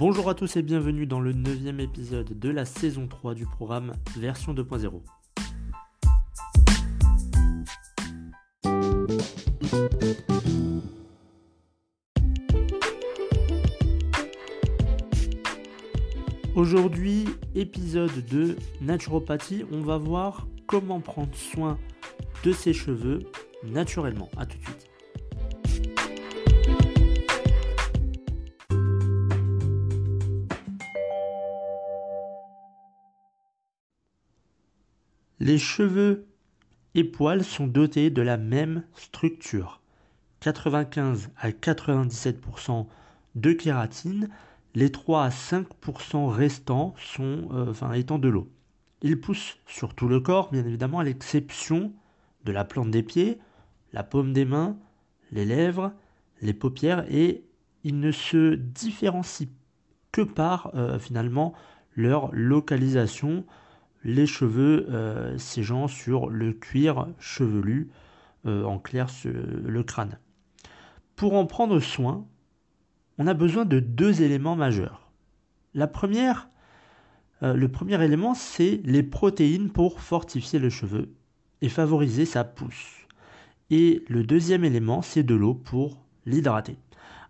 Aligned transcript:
Bonjour 0.00 0.30
à 0.30 0.34
tous 0.34 0.56
et 0.56 0.62
bienvenue 0.62 1.04
dans 1.04 1.20
le 1.20 1.34
neuvième 1.34 1.78
épisode 1.78 2.38
de 2.38 2.48
la 2.48 2.64
saison 2.64 3.06
3 3.06 3.34
du 3.34 3.44
programme 3.44 3.92
version 4.16 4.54
2.0. 4.54 5.02
Aujourd'hui, 16.54 17.26
épisode 17.54 18.24
de 18.24 18.56
naturopathie, 18.80 19.66
on 19.70 19.82
va 19.82 19.98
voir 19.98 20.48
comment 20.66 21.00
prendre 21.00 21.34
soin 21.34 21.78
de 22.42 22.52
ses 22.52 22.72
cheveux 22.72 23.24
naturellement. 23.64 24.30
A 24.38 24.46
tout 24.46 24.56
de 24.56 24.62
suite. 24.62 24.89
Les 35.40 35.56
cheveux 35.56 36.26
et 36.94 37.04
poils 37.04 37.44
sont 37.44 37.66
dotés 37.66 38.10
de 38.10 38.20
la 38.20 38.36
même 38.36 38.82
structure. 38.94 39.80
95 40.40 41.30
à 41.38 41.50
97% 41.50 42.86
de 43.36 43.52
kératine, 43.52 44.28
les 44.74 44.92
3 44.92 45.24
à 45.24 45.28
5% 45.30 46.28
restants 46.28 46.94
sont 46.98 47.48
euh, 47.52 47.92
étant 47.92 48.18
de 48.18 48.28
l'eau. 48.28 48.50
Ils 49.02 49.18
poussent 49.18 49.58
sur 49.66 49.94
tout 49.94 50.08
le 50.08 50.20
corps, 50.20 50.50
bien 50.50 50.64
évidemment, 50.64 50.98
à 50.98 51.04
l'exception 51.04 51.92
de 52.44 52.52
la 52.52 52.64
plante 52.64 52.90
des 52.90 53.02
pieds, 53.02 53.38
la 53.94 54.02
paume 54.02 54.34
des 54.34 54.44
mains, 54.44 54.76
les 55.32 55.46
lèvres, 55.46 55.92
les 56.42 56.52
paupières, 56.52 57.04
et 57.10 57.44
ils 57.82 57.98
ne 57.98 58.12
se 58.12 58.54
différencient 58.56 59.48
que 60.12 60.20
par 60.20 60.70
euh, 60.74 60.98
finalement 60.98 61.54
leur 61.96 62.30
localisation 62.32 63.46
les 64.02 64.26
cheveux 64.26 64.86
euh, 64.90 65.38
sur 65.88 66.28
le 66.28 66.52
cuir 66.52 67.08
chevelu, 67.18 67.90
euh, 68.46 68.64
en 68.64 68.78
clair 68.78 69.08
le 69.24 69.82
crâne. 69.82 70.18
Pour 71.16 71.34
en 71.34 71.46
prendre 71.46 71.80
soin, 71.80 72.26
on 73.18 73.26
a 73.26 73.34
besoin 73.34 73.66
de 73.66 73.80
deux 73.80 74.22
éléments 74.22 74.56
majeurs. 74.56 75.10
La 75.74 75.86
première, 75.86 76.48
euh, 77.42 77.54
le 77.54 77.68
premier 77.68 78.02
élément, 78.02 78.34
c'est 78.34 78.80
les 78.84 79.02
protéines 79.02 79.70
pour 79.70 80.00
fortifier 80.00 80.58
le 80.58 80.70
cheveu 80.70 81.12
et 81.60 81.68
favoriser 81.68 82.24
sa 82.24 82.44
pousse. 82.44 83.06
Et 83.68 84.02
le 84.08 84.24
deuxième 84.24 84.64
élément, 84.64 85.02
c'est 85.02 85.22
de 85.22 85.34
l'eau 85.34 85.54
pour 85.54 86.02
l'hydrater. 86.24 86.76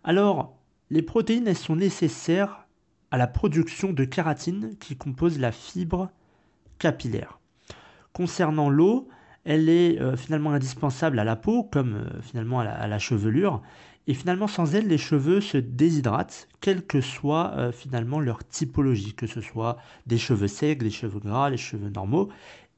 Alors, 0.05 0.57
les 0.91 1.03
protéines, 1.03 1.49
elles 1.49 1.57
sont 1.57 1.77
nécessaires 1.77 2.67
à 3.11 3.19
la 3.19 3.27
production 3.27 3.93
de 3.93 4.05
kératine 4.05 4.77
qui 4.79 4.97
compose 4.97 5.39
la 5.39 5.53
fibre 5.53 6.11
Concernant 8.13 8.71
l'eau, 8.71 9.09
elle 9.45 9.69
est 9.69 10.01
euh, 10.01 10.17
finalement 10.17 10.53
indispensable 10.53 11.19
à 11.19 11.25
la 11.25 11.37
peau, 11.37 11.65
comme 11.65 11.95
euh, 11.95 12.23
finalement 12.23 12.61
à 12.61 12.87
la, 12.87 12.99
chevelure. 12.99 13.63
Et 14.07 14.15
finalement, 14.15 14.47
sans 14.47 14.75
elle, 14.75 14.89
les 14.89 14.99
cheveux 14.99 15.41
se 15.41 15.59
déshydratent, 15.59 16.49
quelle 16.61 16.85
que 16.85 17.01
soit 17.01 17.53
euh, 17.57 17.73
finalement 17.73 18.21
leur 18.21 18.47
typologie, 18.47 19.15
que 19.15 19.27
ce 19.27 19.41
soit 19.41 19.77
des 20.07 20.19
cheveux 20.19 20.49
secs, 20.49 20.83
des 20.83 20.91
cheveux 20.91 21.21
gras, 21.21 21.51
les 21.51 21.57
cheveux 21.57 21.91
normaux, 21.91 22.29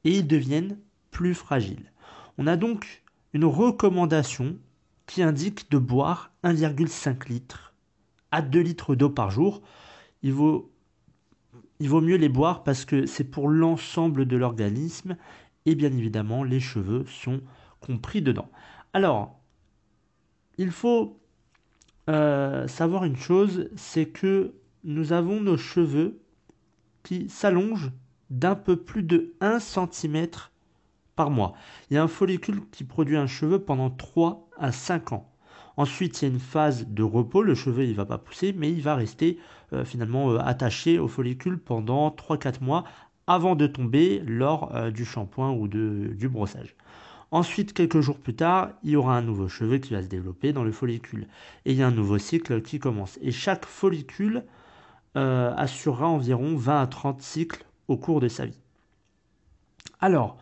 et 0.04 0.18
ils 0.18 0.26
deviennent 0.26 0.78
plus 1.10 1.34
fragiles. 1.34 1.92
On 2.38 2.46
a 2.46 2.56
donc 2.56 3.02
une 3.32 3.44
recommandation 3.44 4.56
qui 5.06 5.22
indique 5.22 5.70
de 5.70 5.78
boire 5.78 6.32
1,5 6.44 7.28
litre 7.28 7.74
à 8.30 8.42
2 8.42 8.60
litres 8.60 8.94
d'eau 8.94 9.10
par 9.10 9.30
jour. 9.30 9.62
Il 10.22 10.32
vaut 10.32 10.71
il 11.82 11.88
vaut 11.88 12.00
mieux 12.00 12.14
les 12.14 12.28
boire 12.28 12.62
parce 12.62 12.84
que 12.84 13.06
c'est 13.06 13.24
pour 13.24 13.48
l'ensemble 13.48 14.24
de 14.24 14.36
l'organisme 14.36 15.16
et 15.66 15.74
bien 15.74 15.90
évidemment 15.90 16.44
les 16.44 16.60
cheveux 16.60 17.04
sont 17.06 17.40
compris 17.80 18.22
dedans. 18.22 18.48
Alors, 18.92 19.40
il 20.58 20.70
faut 20.70 21.20
euh, 22.08 22.68
savoir 22.68 23.02
une 23.02 23.16
chose, 23.16 23.68
c'est 23.74 24.06
que 24.06 24.54
nous 24.84 25.12
avons 25.12 25.40
nos 25.40 25.56
cheveux 25.56 26.20
qui 27.02 27.28
s'allongent 27.28 27.90
d'un 28.30 28.54
peu 28.54 28.76
plus 28.76 29.02
de 29.02 29.34
1 29.40 29.58
cm 29.58 30.28
par 31.16 31.30
mois. 31.30 31.54
Il 31.90 31.94
y 31.94 31.96
a 31.96 32.02
un 32.04 32.08
follicule 32.08 32.62
qui 32.70 32.84
produit 32.84 33.16
un 33.16 33.26
cheveu 33.26 33.58
pendant 33.58 33.90
3 33.90 34.48
à 34.56 34.70
5 34.70 35.14
ans. 35.14 35.31
Ensuite, 35.76 36.20
il 36.20 36.24
y 36.26 36.30
a 36.30 36.34
une 36.34 36.40
phase 36.40 36.86
de 36.88 37.02
repos, 37.02 37.42
le 37.42 37.54
cheveu 37.54 37.84
il 37.84 37.94
va 37.94 38.04
pas 38.04 38.18
pousser, 38.18 38.52
mais 38.52 38.70
il 38.70 38.82
va 38.82 38.94
rester 38.94 39.38
euh, 39.72 39.84
finalement 39.84 40.30
euh, 40.30 40.38
attaché 40.38 40.98
au 40.98 41.08
follicule 41.08 41.58
pendant 41.58 42.10
3-4 42.10 42.62
mois 42.62 42.84
avant 43.26 43.54
de 43.54 43.66
tomber 43.66 44.20
lors 44.26 44.74
euh, 44.74 44.90
du 44.90 45.04
shampoing 45.04 45.52
ou 45.52 45.68
du 45.68 46.28
brossage. 46.28 46.74
Ensuite, 47.30 47.72
quelques 47.72 48.00
jours 48.00 48.18
plus 48.18 48.34
tard, 48.34 48.70
il 48.82 48.90
y 48.90 48.96
aura 48.96 49.16
un 49.16 49.22
nouveau 49.22 49.48
cheveu 49.48 49.78
qui 49.78 49.94
va 49.94 50.02
se 50.02 50.08
développer 50.08 50.52
dans 50.52 50.64
le 50.64 50.72
follicule. 50.72 51.26
Et 51.64 51.72
il 51.72 51.78
y 51.78 51.82
a 51.82 51.86
un 51.86 51.92
nouveau 51.92 52.18
cycle 52.18 52.60
qui 52.60 52.78
commence. 52.78 53.18
Et 53.22 53.32
chaque 53.32 53.64
follicule 53.64 54.44
assurera 55.14 56.08
environ 56.08 56.56
20 56.56 56.82
à 56.82 56.86
30 56.86 57.22
cycles 57.22 57.64
au 57.88 57.96
cours 57.96 58.20
de 58.20 58.28
sa 58.28 58.44
vie. 58.44 58.58
Alors, 60.00 60.36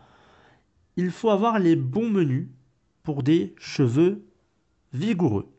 il 0.97 1.11
faut 1.11 1.29
avoir 1.29 1.59
les 1.59 1.77
bons 1.77 2.09
menus 2.09 2.47
pour 3.03 3.23
des 3.23 3.53
cheveux 3.57 4.21
vigoureux. 4.93 5.51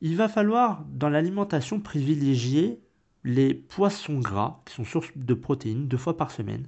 Il 0.00 0.16
va 0.16 0.28
falloir 0.28 0.84
dans 0.92 1.08
l'alimentation 1.08 1.80
privilégier 1.80 2.80
les 3.24 3.52
poissons 3.52 4.18
gras, 4.18 4.62
qui 4.64 4.74
sont 4.74 4.84
source 4.84 5.10
de 5.14 5.34
protéines 5.34 5.88
deux 5.88 5.98
fois 5.98 6.16
par 6.16 6.30
semaine, 6.30 6.66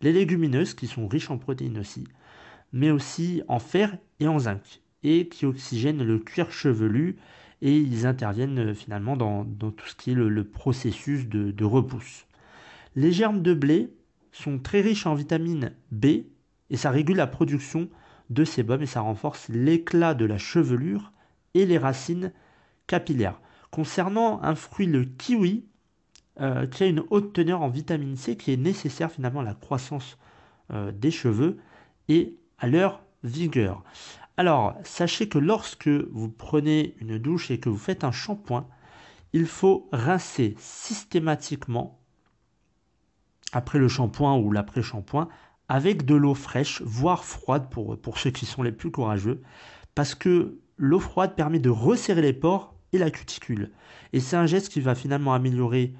les 0.00 0.12
légumineuses, 0.12 0.74
qui 0.74 0.86
sont 0.86 1.08
riches 1.08 1.30
en 1.30 1.38
protéines 1.38 1.78
aussi, 1.78 2.06
mais 2.72 2.90
aussi 2.90 3.42
en 3.48 3.58
fer 3.58 3.98
et 4.20 4.28
en 4.28 4.38
zinc, 4.38 4.80
et 5.02 5.28
qui 5.28 5.44
oxygènent 5.46 6.04
le 6.04 6.18
cuir 6.18 6.52
chevelu, 6.52 7.16
et 7.60 7.76
ils 7.76 8.06
interviennent 8.06 8.70
euh, 8.70 8.74
finalement 8.74 9.16
dans, 9.16 9.44
tout 9.44 9.86
ce 9.86 9.96
qui 9.96 10.12
est 10.12 10.14
le, 10.14 10.44
processus 10.44 11.26
de, 11.26 11.50
de 11.50 11.64
repousse. 11.64 12.26
Les 12.94 13.10
germes 13.10 13.42
de 13.42 13.54
blé 13.54 13.92
sont 14.30 14.60
très 14.60 14.80
riches 14.80 15.06
en 15.06 15.14
vitamine 15.14 15.72
B, 15.90 16.06
et 16.70 16.76
ça 16.76 16.90
régule 16.90 17.16
la 17.16 17.26
production 17.26 17.88
de 18.30 18.44
sébum 18.44 18.82
et 18.82 18.86
ça 18.86 19.00
renforce 19.00 19.48
l'éclat 19.48 20.14
de 20.14 20.26
la 20.26 20.38
chevelure 20.38 21.12
et 21.54 21.66
les 21.66 21.78
racines 21.78 22.32
capillaires. 22.86 23.40
Concernant 23.70 24.42
un 24.42 24.54
fruit, 24.54 24.86
le 24.86 25.04
kiwi, 25.04 25.64
euh, 26.40 26.66
qui 26.66 26.84
a 26.84 26.86
une 26.86 27.02
haute 27.10 27.32
teneur 27.32 27.62
en 27.62 27.68
vitamine 27.68 28.16
C 28.16 28.36
qui 28.36 28.52
est 28.52 28.56
nécessaire 28.56 29.10
finalement 29.10 29.40
à 29.40 29.44
la 29.44 29.54
croissance 29.54 30.18
euh, 30.72 30.92
des 30.92 31.10
cheveux 31.10 31.58
et 32.08 32.36
à 32.58 32.68
leur 32.68 33.02
vigueur. 33.24 33.82
Alors, 34.36 34.74
sachez 34.84 35.28
que 35.28 35.38
lorsque 35.38 35.88
vous 35.88 36.28
prenez 36.28 36.94
une 37.00 37.18
douche 37.18 37.50
et 37.50 37.58
que 37.58 37.68
vous 37.68 37.76
faites 37.76 38.04
un 38.04 38.12
shampoing, 38.12 38.68
il 39.32 39.46
faut 39.46 39.88
rincer 39.90 40.54
systématiquement 40.58 41.98
après 43.52 43.80
le 43.80 43.88
shampoing 43.88 44.36
ou 44.36 44.52
l'après-shampoing 44.52 45.28
avec 45.68 46.04
de 46.04 46.14
l'eau 46.14 46.34
fraîche, 46.34 46.82
voire 46.82 47.24
froide 47.24 47.68
pour, 47.68 47.98
pour 48.00 48.18
ceux 48.18 48.30
qui 48.30 48.46
sont 48.46 48.62
les 48.62 48.72
plus 48.72 48.90
courageux, 48.90 49.42
parce 49.94 50.14
que 50.14 50.58
l'eau 50.78 51.00
froide 51.00 51.34
permet 51.34 51.58
de 51.58 51.70
resserrer 51.70 52.22
les 52.22 52.32
pores 52.32 52.74
et 52.92 52.98
la 52.98 53.10
cuticule. 53.10 53.70
Et 54.12 54.20
c'est 54.20 54.36
un 54.36 54.46
geste 54.46 54.70
qui 54.70 54.80
va 54.80 54.94
finalement 54.94 55.34
améliorer 55.34 55.92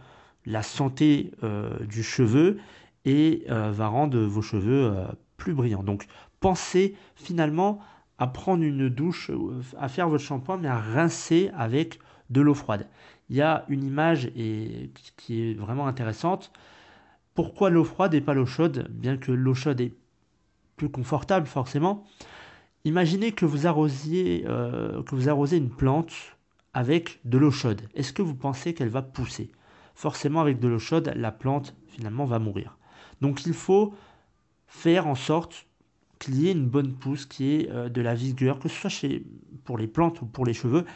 la 0.47 0.63
santé 0.63 1.33
euh, 1.43 1.79
du 1.85 2.03
cheveu 2.03 2.59
et 3.05 3.45
euh, 3.51 3.71
va 3.71 3.89
rendre 3.89 4.19
vos 4.21 4.43
cheveux 4.43 4.93
euh, 4.93 5.05
plus 5.37 5.53
brillants. 5.53 5.83
Donc 5.83 6.07
pensez 6.41 6.97
finalement 7.17 7.81
à 8.19 8.27
prendre 8.27 8.65
une 8.65 8.89
douche, 8.89 9.31
à 9.79 9.89
faire 9.89 10.09
votre 10.09 10.25
shampoing, 10.25 10.57
mais 10.57 10.69
à 10.69 10.79
rincer 10.79 11.51
avec 11.57 12.01
de 12.31 12.41
l'eau 12.41 12.55
froide. 12.55 12.89
Il 13.31 13.37
y 13.37 13.43
a 13.43 13.65
une 13.69 13.85
image 13.85 14.33
qui 15.17 15.43
est 15.43 15.55
vraiment 15.55 15.87
intéressante. 15.87 16.51
Pourquoi 17.35 17.71
l'eau 17.71 17.85
froide 17.85 18.15
et 18.15 18.21
pas 18.21 18.35
l'eau 18.35 18.47
chaude? 18.47 18.89
Bien 18.91 19.19
que 19.19 19.31
l'eau 19.31 19.55
chaude 19.55 19.81
est 19.81 19.95
plus 20.77 20.89
confortable 20.89 21.47
forcément. 21.47 22.05
Imaginez 22.89 23.33
que 23.33 23.45
vous 23.45 23.67
arrosiez, 23.67 24.45
euh, 24.47 25.03
que 25.03 25.15
vous 25.15 25.29
arrosez 25.29 25.59
une 25.59 25.69
plante 25.69 26.11
avec 26.73 27.21
de 27.27 27.37
l'eau 27.37 27.51
chaude. 27.51 27.83
Est-ce 27.95 28.15
que 28.15 28.23
vous 28.23 28.35
pensez 28.35 28.73
qu'elle 28.73 28.89
va 28.89 29.03
pousser? 29.03 29.51
Forcément, 29.95 30.41
avec 30.41 30.59
de 30.59 30.69
l'eau 30.69 30.79
chaude, 30.79 31.13
la 31.15 31.31
plante 31.31 31.77
finalement 31.87 32.25
va 32.25 32.39
mourir. 32.39 32.79
Donc 33.21 33.45
il 33.45 33.53
faut 33.53 33.93
faire 34.69 35.07
en 35.07 35.15
sorte 35.15 35.67
qu'il 36.19 36.41
y 36.41 36.49
ait 36.49 36.53
une 36.53 36.67
bonne 36.67 36.95
pousse, 36.95 37.27
qu'il 37.27 37.47
y 37.47 37.55
ait 37.57 37.71
euh, 37.71 37.91
de 37.91 38.01
la 38.01 38.15
vigueur, 38.15 38.59
que 38.59 38.71
ce 38.71 38.89
soit 38.89 39.21
pour 39.65 39.77
les 39.77 39.87
plantes 39.87 40.23
ou 40.23 40.27
pour 40.27 40.47
les 40.47 40.55
cheveux. 40.55 40.87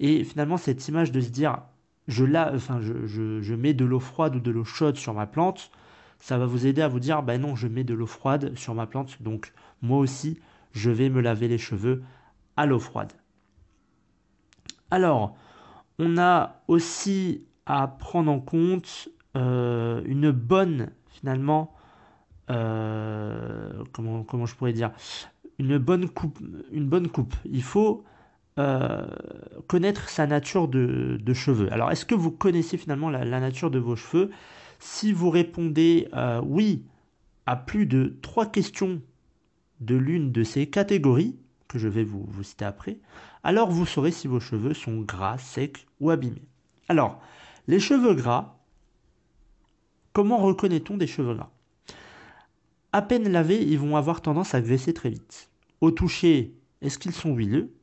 Et 0.00 0.24
finalement, 0.24 0.58
cette 0.58 0.86
image 0.86 1.12
de 1.12 1.20
se 1.22 1.30
dire, 1.30 1.62
je, 2.08 2.26
je, 2.26 3.54
mets 3.54 3.72
de 3.72 3.86
l'eau 3.86 4.00
froide 4.00 4.36
ou 4.36 4.40
de 4.40 4.50
l'eau 4.50 4.64
chaude 4.64 4.98
sur 4.98 5.14
ma 5.14 5.26
plante, 5.26 5.70
ça 6.18 6.36
va 6.36 6.44
vous 6.44 6.66
aider 6.66 6.82
à 6.82 6.88
vous 6.88 7.00
dire, 7.00 7.22
ben 7.22 7.40
non, 7.40 7.56
je 7.56 7.68
mets 7.68 7.84
de 7.84 7.94
l'eau 7.94 8.06
froide 8.06 8.54
sur 8.54 8.74
ma 8.74 8.86
plante, 8.86 9.22
donc 9.22 9.54
moi 9.80 9.98
aussi, 9.98 10.38
je 10.72 10.90
vais 10.90 11.08
me 11.08 11.20
laver 11.20 11.48
les 11.48 11.58
cheveux 11.58 12.02
à 12.56 12.66
l'eau 12.66 12.78
froide. 12.78 13.12
Alors, 14.90 15.36
on 15.98 16.16
a 16.18 16.62
aussi 16.68 17.44
à 17.66 17.86
prendre 17.86 18.30
en 18.30 18.40
compte 18.40 19.08
euh, 19.36 20.02
une 20.06 20.30
bonne, 20.30 20.90
finalement, 21.10 21.74
euh, 22.50 23.84
comment, 23.92 24.46
je 24.46 24.54
pourrais 24.54 24.72
dire, 24.72 24.90
une 25.58 25.78
bonne 25.78 26.08
coupe. 26.08 26.38
Une 26.72 26.88
bonne 26.88 27.08
coupe. 27.08 27.34
Il 27.44 27.62
faut 27.62 28.04
euh, 28.58 29.06
connaître 29.66 30.08
sa 30.08 30.26
nature 30.26 30.68
de, 30.68 31.34
cheveux. 31.34 31.72
Alors, 31.72 31.90
est-ce 31.90 32.06
que 32.06 32.14
vous 32.14 32.30
connaissez 32.30 32.78
finalement 32.78 33.10
la, 33.10 33.24
nature 33.24 33.70
de 33.70 33.78
vos 33.78 33.96
cheveux? 33.96 34.30
Si 34.78 35.12
vous 35.12 35.30
répondez 35.30 36.08
oui 36.44 36.84
à 37.46 37.56
plus 37.56 37.86
de 37.86 38.16
trois 38.22 38.46
questions 38.46 39.02
de 39.80 39.96
l'une 39.96 40.32
de 40.32 40.42
ces 40.42 40.66
catégories, 40.68 41.36
que 41.68 41.78
je 41.78 41.88
vais 41.88 42.04
vous, 42.04 42.26
citer 42.42 42.64
après, 42.64 42.98
alors 43.42 43.70
vous 43.70 43.86
saurez 43.86 44.10
si 44.10 44.26
vos 44.26 44.40
cheveux 44.40 44.74
sont 44.74 45.00
gras, 45.00 45.38
secs 45.38 45.86
ou 46.00 46.10
abîmés. 46.10 46.48
Alors, 46.88 47.20
les 47.66 47.80
cheveux 47.80 48.14
gras, 48.14 48.58
comment 50.12 50.38
reconnaît-on 50.38 50.96
des 50.96 51.06
cheveux 51.06 51.34
gras? 51.34 51.50
À 52.92 53.02
peine 53.02 53.28
lavés, 53.28 53.62
ils 53.62 53.78
vont 53.78 53.96
avoir 53.96 54.22
tendance 54.22 54.54
à 54.54 54.62
graisser 54.62 54.94
très 54.94 55.10
vite. 55.10 55.50
Au 55.80 55.90
toucher, 55.90 56.54
est-ce 56.80 56.98
qu'ils 56.98 57.12
sont 57.12 57.34
huileux? 57.34 57.74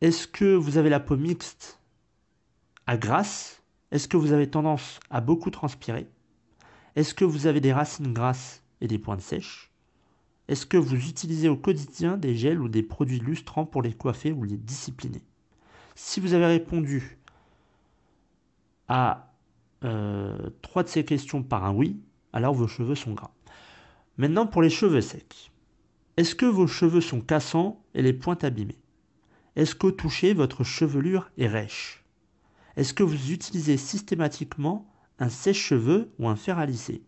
Est-ce 0.00 0.26
que 0.26 0.54
vous 0.54 0.78
avez 0.78 0.88
la 0.88 1.00
peau 1.00 1.16
mixte 1.16 1.78
à 2.86 2.96
grasse? 2.96 3.62
Est-ce 3.90 4.08
que 4.08 4.16
vous 4.16 4.32
avez 4.32 4.48
tendance 4.50 4.98
à 5.10 5.20
beaucoup 5.20 5.50
transpirer? 5.50 6.08
Est-ce 6.96 7.14
que 7.14 7.24
vous 7.24 7.46
avez 7.46 7.60
des 7.60 7.72
racines 7.72 8.12
grasses 8.12 8.62
et 8.80 8.88
des 8.88 8.98
pointes 8.98 9.20
sèches? 9.20 9.71
Est-ce 10.52 10.66
que 10.66 10.76
vous 10.76 11.08
utilisez 11.08 11.48
au 11.48 11.56
quotidien 11.56 12.18
des 12.18 12.36
gels 12.36 12.60
ou 12.60 12.68
des 12.68 12.82
produits 12.82 13.20
lustrants 13.20 13.64
pour 13.64 13.80
les 13.80 13.94
coiffer 13.94 14.32
ou 14.32 14.44
les 14.44 14.58
discipliner? 14.58 15.22
Si 15.94 16.20
vous 16.20 16.34
avez 16.34 16.44
répondu 16.44 17.16
à 18.86 19.32
euh, 19.82 20.50
trois 20.60 20.82
de 20.82 20.88
ces 20.88 21.06
questions 21.06 21.42
par 21.42 21.64
un 21.64 21.72
oui, 21.72 22.02
alors 22.34 22.52
vos 22.52 22.68
cheveux 22.68 22.94
sont 22.94 23.14
gras. 23.14 23.30
Maintenant 24.18 24.46
pour 24.46 24.60
les 24.60 24.68
cheveux 24.68 25.00
secs. 25.00 25.50
Est-ce 26.18 26.34
que 26.34 26.44
vos 26.44 26.66
cheveux 26.66 27.00
sont 27.00 27.22
cassants 27.22 27.82
et 27.94 28.02
les 28.02 28.12
pointes 28.12 28.44
abîmées? 28.44 28.82
Est-ce 29.56 29.74
qu'au 29.74 29.90
toucher, 29.90 30.34
votre 30.34 30.64
chevelure 30.64 31.30
est 31.38 31.48
rêche? 31.48 32.04
Est-ce 32.76 32.92
que 32.92 33.02
vous 33.02 33.32
utilisez 33.32 33.78
systématiquement 33.78 34.86
un 35.18 35.30
sèche-cheveux 35.30 36.12
ou 36.18 36.28
un 36.28 36.36
fer 36.36 36.58
à 36.58 36.66
lisser? 36.66 37.02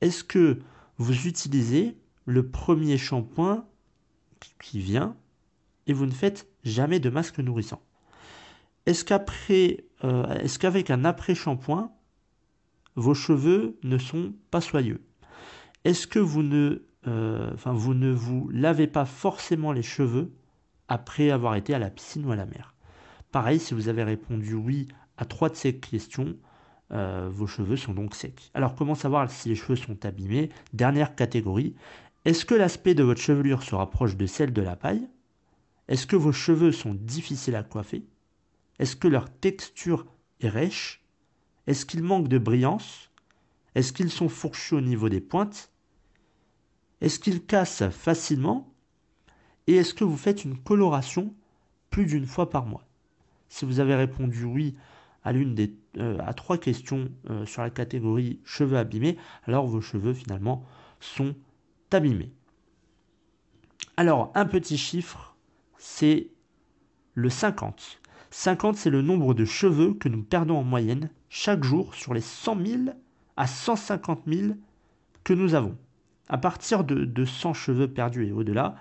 Est-ce 0.00 0.22
que 0.22 0.60
vous 0.98 1.26
utilisez 1.26 1.96
le 2.24 2.48
premier 2.48 2.98
shampoing 2.98 3.66
qui 4.60 4.80
vient 4.80 5.16
et 5.86 5.92
vous 5.92 6.06
ne 6.06 6.12
faites 6.12 6.48
jamais 6.64 7.00
de 7.00 7.10
masque 7.10 7.38
nourrissant. 7.38 7.82
Est-ce 8.86 9.04
qu'après, 9.04 9.84
euh, 10.04 10.26
est-ce 10.40 10.58
qu'avec 10.58 10.90
un 10.90 11.04
après-shampoing, 11.04 11.92
vos 12.96 13.14
cheveux 13.14 13.78
ne 13.82 13.98
sont 13.98 14.34
pas 14.50 14.60
soyeux? 14.60 15.02
Est-ce 15.84 16.06
que 16.06 16.18
vous 16.18 16.42
ne, 16.42 16.82
euh, 17.06 17.50
vous 17.64 17.94
ne 17.94 18.10
vous 18.10 18.48
lavez 18.50 18.86
pas 18.86 19.04
forcément 19.04 19.72
les 19.72 19.82
cheveux 19.82 20.32
après 20.88 21.30
avoir 21.30 21.54
été 21.56 21.74
à 21.74 21.78
la 21.78 21.90
piscine 21.90 22.26
ou 22.26 22.32
à 22.32 22.36
la 22.36 22.46
mer? 22.46 22.74
Pareil, 23.32 23.58
si 23.58 23.74
vous 23.74 23.88
avez 23.88 24.04
répondu 24.04 24.54
oui 24.54 24.88
à 25.16 25.24
trois 25.24 25.48
de 25.48 25.56
ces 25.56 25.76
questions, 25.76 26.36
euh, 26.92 27.28
vos 27.32 27.46
cheveux 27.46 27.76
sont 27.76 27.94
donc 27.94 28.14
secs. 28.14 28.50
Alors 28.52 28.74
comment 28.74 28.94
savoir 28.94 29.30
si 29.30 29.48
les 29.48 29.54
cheveux 29.54 29.76
sont 29.76 30.04
abîmés? 30.04 30.50
Dernière 30.72 31.14
catégorie, 31.14 31.74
est-ce 32.24 32.44
que 32.44 32.54
l'aspect 32.54 32.94
de 32.94 33.02
votre 33.02 33.20
chevelure 33.20 33.62
se 33.62 33.74
rapproche 33.74 34.16
de 34.16 34.26
celle 34.26 34.52
de 34.52 34.62
la 34.62 34.76
paille? 34.76 35.08
Est-ce 35.88 36.06
que 36.06 36.16
vos 36.16 36.32
cheveux 36.32 36.72
sont 36.72 36.94
difficiles 36.94 37.56
à 37.56 37.62
coiffer? 37.62 38.06
Est-ce 38.78 38.96
que 38.96 39.08
leur 39.08 39.30
texture 39.30 40.06
est 40.40 40.48
rêche? 40.48 41.04
Est-ce 41.66 41.84
qu'ils 41.84 42.02
manquent 42.02 42.28
de 42.28 42.38
brillance? 42.38 43.10
Est-ce 43.74 43.92
qu'ils 43.92 44.10
sont 44.10 44.28
fourchus 44.28 44.74
au 44.74 44.80
niveau 44.80 45.08
des 45.08 45.20
pointes? 45.20 45.70
Est-ce 47.00 47.18
qu'ils 47.18 47.44
cassent 47.44 47.88
facilement? 47.90 48.72
Et 49.66 49.76
est-ce 49.76 49.94
que 49.94 50.04
vous 50.04 50.16
faites 50.16 50.44
une 50.44 50.56
coloration 50.56 51.34
plus 51.90 52.06
d'une 52.06 52.26
fois 52.26 52.48
par 52.48 52.64
mois? 52.64 52.86
Si 53.48 53.66
vous 53.66 53.80
avez 53.80 53.94
répondu 53.94 54.44
oui 54.44 54.74
à 55.22 55.32
l'une 55.32 55.54
des 55.54 55.74
euh, 55.98 56.18
trois 56.32 56.58
questions 56.58 57.10
euh, 57.30 57.44
sur 57.46 57.62
la 57.62 57.70
catégorie 57.70 58.40
cheveux 58.44 58.78
abîmés, 58.78 59.16
alors 59.44 59.66
vos 59.66 59.80
cheveux 59.80 60.14
finalement 60.14 60.64
sont 61.00 61.34
Alors, 63.96 64.32
un 64.34 64.46
petit 64.46 64.76
chiffre, 64.76 65.36
c'est 65.78 66.28
le 67.14 67.30
50. 67.30 68.00
50, 68.30 68.76
c'est 68.76 68.90
le 68.90 69.02
nombre 69.02 69.32
de 69.32 69.44
cheveux 69.44 69.94
que 69.94 70.08
nous 70.08 70.22
perdons 70.22 70.58
en 70.58 70.64
moyenne 70.64 71.10
chaque 71.28 71.62
jour 71.62 71.94
sur 71.94 72.12
les 72.12 72.20
100 72.20 72.66
000 72.66 72.82
à 73.36 73.46
150 73.46 74.22
000 74.26 74.54
que 75.22 75.32
nous 75.32 75.54
avons. 75.54 75.76
À 76.28 76.38
partir 76.38 76.82
de, 76.82 77.24
100 77.24 77.54
cheveux 77.54 77.86
perdus 77.86 78.26
et 78.26 78.32
au-delà, 78.32 78.74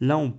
là, 0.00 0.16
on, 0.16 0.32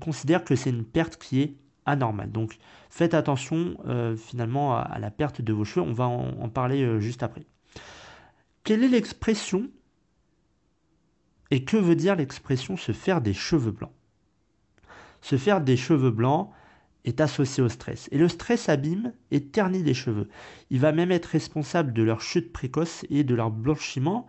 considère 0.00 0.44
que 0.44 0.54
c'est 0.54 0.70
une 0.70 0.84
perte 0.84 1.16
qui 1.16 1.40
est 1.40 1.56
anormale. 1.84 2.30
Donc, 2.30 2.58
faites 2.90 3.14
attention 3.14 3.76
euh, 3.86 4.16
finalement 4.16 4.76
à, 4.76 4.98
la 5.00 5.10
perte 5.10 5.40
de 5.40 5.52
vos 5.52 5.64
cheveux. 5.64 5.84
On 5.84 5.94
va 5.94 6.06
en, 6.06 6.48
parler 6.48 6.82
euh, 6.82 7.00
juste 7.00 7.24
après. 7.24 7.44
Quelle 8.62 8.84
est 8.84 8.88
l'expression 8.88 9.68
et 11.52 11.64
que 11.64 11.76
veut 11.76 11.94
dire 11.94 12.16
l'expression 12.16 12.78
se 12.78 12.92
faire 12.92 13.20
des 13.20 13.34
cheveux 13.34 13.72
blancs? 13.72 13.92
Se 15.20 15.36
faire 15.36 15.60
des 15.60 15.76
cheveux 15.76 16.10
blancs 16.10 16.50
est 17.04 17.20
associé 17.20 17.62
au 17.62 17.68
stress. 17.68 18.08
Et 18.10 18.16
le 18.16 18.26
stress 18.28 18.70
abîme 18.70 19.12
et 19.30 19.44
ternit 19.44 19.82
les 19.82 19.92
cheveux. 19.92 20.30
Il 20.70 20.80
va 20.80 20.92
même 20.92 21.12
être 21.12 21.26
responsable 21.26 21.92
de 21.92 22.02
leur 22.02 22.22
chute 22.22 22.54
précoce 22.54 23.04
et 23.10 23.22
de 23.22 23.34
leur 23.34 23.50
blanchiment 23.50 24.26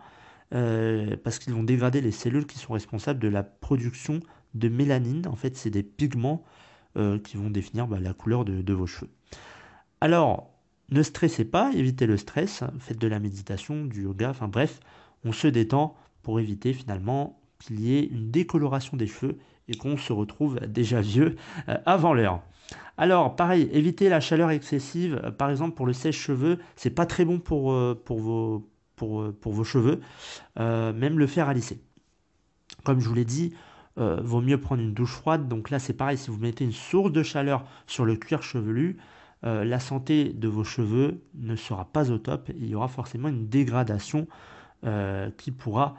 euh, 0.54 1.16
parce 1.24 1.38
qu'ils 1.38 1.54
vont 1.54 1.62
dégrader 1.62 2.02
les 2.02 2.10
cellules 2.10 2.46
qui 2.46 2.58
sont 2.58 2.74
responsables 2.74 3.20
de 3.20 3.28
la 3.28 3.42
production 3.42 4.20
de 4.52 4.68
mélanine. 4.68 5.26
En 5.26 5.34
fait, 5.34 5.56
c'est 5.56 5.70
des 5.70 5.82
pigments 5.82 6.44
euh, 6.98 7.18
qui 7.18 7.38
vont 7.38 7.48
définir 7.48 7.86
bah, 7.86 8.00
la 8.00 8.12
couleur 8.12 8.44
de, 8.44 8.60
de, 8.60 8.72
vos 8.74 8.86
cheveux. 8.86 9.10
Alors, 10.02 10.52
ne 10.90 11.02
stressez 11.02 11.46
pas, 11.46 11.72
évitez 11.72 12.04
le 12.04 12.18
stress, 12.18 12.62
faites 12.80 12.98
de 12.98 13.08
la 13.08 13.18
méditation, 13.18 13.86
du 13.86 14.02
yoga, 14.02 14.28
enfin 14.28 14.48
bref, 14.48 14.80
on 15.24 15.32
se 15.32 15.48
détend, 15.48 15.96
pour 16.24 16.40
éviter 16.40 16.72
finalement 16.72 17.38
qu'il 17.60 17.80
y 17.80 17.96
ait 17.96 18.04
une 18.04 18.30
décoloration 18.32 18.96
des 18.96 19.06
cheveux 19.06 19.38
et 19.68 19.76
qu'on 19.76 19.96
se 19.96 20.12
retrouve 20.12 20.58
déjà 20.60 21.00
vieux 21.00 21.36
euh, 21.68 21.76
avant 21.86 22.14
l'heure. 22.14 22.42
Alors, 22.96 23.36
pareil, 23.36 23.68
éviter 23.72 24.08
la 24.08 24.20
chaleur 24.20 24.50
excessive. 24.50 25.20
Euh, 25.22 25.30
par 25.30 25.50
exemple, 25.50 25.74
pour 25.74 25.86
le 25.86 25.92
sèche-cheveux, 25.92 26.58
c'est 26.76 26.90
pas 26.90 27.06
très 27.06 27.24
bon 27.24 27.38
pour, 27.38 27.72
euh, 27.72 28.00
vos, 28.08 28.68
pour, 28.96 29.32
pour 29.32 29.52
vos 29.52 29.64
cheveux. 29.64 30.00
même 30.56 31.18
le 31.18 31.26
faire 31.26 31.48
à 31.48 31.54
lisser. 31.54 31.80
Comme 32.84 33.00
je 33.00 33.08
vous 33.08 33.14
l'ai 33.14 33.24
dit, 33.24 33.54
vaut 33.96 34.40
mieux 34.40 34.60
prendre 34.60 34.82
une 34.82 34.92
douche 34.92 35.12
froide. 35.12 35.48
Donc 35.48 35.70
là, 35.70 35.78
c'est 35.78 35.94
pareil, 35.94 36.18
si 36.18 36.30
vous 36.30 36.38
mettez 36.38 36.64
une 36.64 36.72
source 36.72 37.12
de 37.12 37.22
chaleur 37.22 37.64
sur 37.86 38.04
le 38.04 38.16
cuir 38.16 38.42
chevelu, 38.42 38.98
la 39.42 39.80
santé 39.80 40.32
de 40.32 40.48
vos 40.48 40.64
cheveux 40.64 41.22
ne 41.34 41.56
sera 41.56 41.86
pas 41.86 42.10
au 42.10 42.18
top. 42.18 42.50
il 42.56 42.66
y 42.66 42.74
aura 42.74 42.88
forcément 42.88 43.28
une 43.28 43.48
dégradation 43.48 44.26
qui 45.36 45.50
pourra 45.50 45.96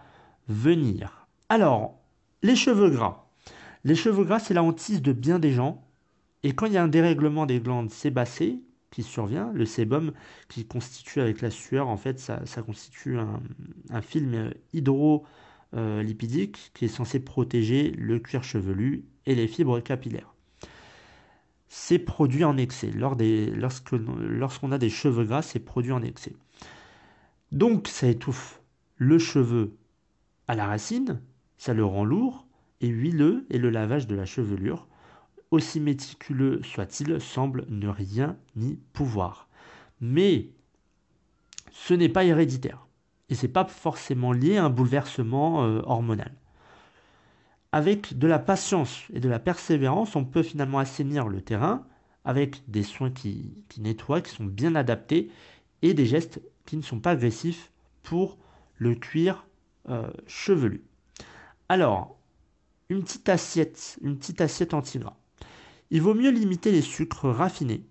venir. 0.47 1.27
Alors, 1.49 1.99
les 2.43 2.55
cheveux 2.55 2.89
gras. 2.89 3.27
Les 3.83 3.95
cheveux 3.95 4.23
gras, 4.23 4.39
c'est 4.39 4.53
la 4.53 4.63
hantise 4.63 5.01
de 5.01 5.13
bien 5.13 5.39
des 5.39 5.51
gens. 5.51 5.83
Et 6.43 6.53
quand 6.53 6.65
il 6.65 6.73
y 6.73 6.77
a 6.77 6.83
un 6.83 6.87
dérèglement 6.87 7.45
des 7.45 7.59
glandes 7.59 7.91
sébacées 7.91 8.61
qui 8.91 9.03
survient, 9.03 9.51
le 9.53 9.65
sébum 9.65 10.13
qui 10.47 10.65
constitue 10.65 11.21
avec 11.21 11.41
la 11.41 11.51
sueur, 11.51 11.87
en 11.87 11.97
fait, 11.97 12.19
ça, 12.19 12.39
constitue 12.65 13.17
un, 13.17 14.01
film 14.01 14.51
hydrolipidique 14.73 16.71
qui 16.73 16.85
est 16.85 16.89
censé 16.89 17.19
protéger 17.19 17.91
le 17.91 18.19
cuir 18.19 18.43
chevelu 18.43 19.05
et 19.25 19.35
les 19.35 19.47
fibres 19.47 19.79
capillaires. 19.79 20.33
C'est 21.67 21.99
produit 21.99 22.43
en 22.43 22.57
excès. 22.57 22.91
Lorsqu'on 22.91 24.71
a 24.71 24.77
des 24.77 24.89
cheveux 24.89 25.25
gras, 25.25 25.41
c'est 25.41 25.59
produit 25.59 25.91
en 25.91 26.01
excès. 26.01 26.33
Donc 27.51 27.87
ça 27.87 28.07
étouffe 28.07 28.61
le 28.97 29.19
cheveu 29.19 29.75
à 30.47 30.55
la 30.55 30.67
racine, 30.67 31.21
ça 31.57 31.73
le 31.73 31.85
rend 31.85 32.05
lourd 32.05 32.45
et 32.81 32.87
huileux 32.87 33.45
et 33.49 33.57
le 33.57 33.69
lavage 33.69 34.07
de 34.07 34.15
la 34.15 34.25
chevelure, 34.25 34.87
aussi 35.51 35.79
méticuleux 35.79 36.61
soit-il, 36.63 37.19
semble 37.21 37.65
ne 37.69 37.87
rien 37.87 38.37
y 38.55 38.75
pouvoir. 38.93 39.47
Mais 40.01 40.49
ce 41.71 41.93
n'est 41.93 42.09
pas 42.09 42.23
héréditaire 42.25 42.87
et 43.29 43.35
c'est 43.35 43.47
pas 43.47 43.65
forcément 43.65 44.31
lié 44.31 44.57
à 44.57 44.65
un 44.65 44.69
bouleversement 44.69 45.63
euh, 45.63 45.81
hormonal. 45.85 46.33
Avec 47.71 48.17
de 48.17 48.27
la 48.27 48.39
patience 48.39 49.03
et 49.13 49.19
de 49.19 49.27
la 49.27 49.39
persévérance, 49.39 50.15
on 50.15 50.23
peut 50.23 50.43
finalement 50.43 50.79
assainir 50.79 51.27
le 51.27 51.41
terrain 51.41 51.85
avec 52.23 52.63
des 52.69 52.83
soins 52.83 53.11
qui, 53.11 53.65
nettoient, 53.77 54.21
qui 54.21 54.31
sont 54.31 54.45
bien 54.45 54.75
adaptés 54.75 55.29
et 55.81 55.93
des 55.93 56.05
gestes 56.05 56.41
qui 56.65 56.77
ne 56.77 56.81
sont 56.81 56.99
pas 56.99 57.11
agressifs 57.11 57.71
pour 58.03 58.37
le 58.77 58.95
cuir 58.95 59.45
euh, 59.89 60.09
chevelu. 60.27 60.83
Alors, 61.69 62.17
une 62.89 63.03
petite 63.03 63.29
assiette, 63.29 63.97
une 64.01 64.17
petite 64.17 64.41
assiette 64.41 64.73
anti-gras. 64.73 65.17
Il 65.91 66.01
vaut 66.01 66.13
mieux 66.13 66.31
limiter 66.31 66.71
les 66.71 66.81
sucres 66.81 67.29
raffinés, 67.29 67.85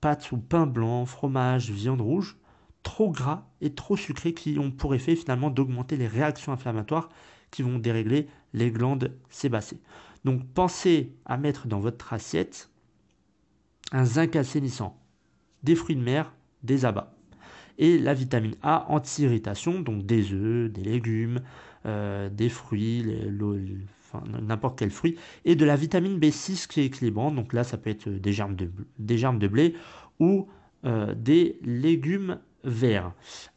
pâtes 0.00 0.32
ou 0.32 0.38
pain 0.38 0.66
blanc, 0.66 1.06
fromage, 1.06 1.70
viande 1.70 2.00
rouge, 2.00 2.36
trop 2.82 3.10
gras 3.10 3.46
et 3.60 3.74
trop 3.74 3.96
sucrés 3.96 4.34
qui 4.34 4.58
ont 4.58 4.70
pour 4.70 4.94
effet 4.94 5.16
finalement 5.16 5.50
d'augmenter 5.50 5.96
les 5.96 6.08
réactions 6.08 6.52
inflammatoires 6.52 7.08
qui 7.50 7.62
vont 7.62 7.78
dérégler 7.78 8.28
les 8.52 8.70
glandes 8.70 9.16
sébacées. 9.30 9.80
Donc 10.24 10.46
pensez 10.54 11.14
à 11.24 11.36
mettre 11.36 11.66
dans 11.66 11.80
votre 11.80 12.12
assiette 12.12 12.70
un 13.92 14.04
zinc 14.04 14.36
assainissant, 14.36 14.98
des 15.62 15.74
fruits 15.74 15.96
de 15.96 16.02
mer, 16.02 16.32
des 16.62 16.84
abats. 16.84 17.14
Et 17.78 17.98
la 17.98 18.14
vitamine 18.14 18.54
A 18.62 18.86
anti-irritation, 18.90 19.80
donc 19.80 20.04
des 20.04 20.32
œufs, 20.32 20.70
des 20.70 20.82
légumes, 20.82 21.40
euh, 21.86 22.28
des 22.28 22.48
fruits, 22.48 23.04
n'importe 24.40 24.78
quel 24.78 24.90
fruit, 24.90 25.16
et 25.44 25.56
de 25.56 25.64
la 25.64 25.76
vitamine 25.76 26.18
B6 26.18 26.66
qui 26.66 26.80
est 26.80 26.86
équilibrante, 26.86 27.34
donc 27.34 27.52
là 27.52 27.64
ça 27.64 27.78
peut 27.78 27.90
être 27.90 28.08
des 28.08 28.32
germes 28.32 28.54
de, 28.56 29.48
blé 29.48 29.74
ou 30.20 30.48
euh, 30.84 31.14
des 31.14 31.58
légumes 31.62 32.38
verts. 32.64 33.12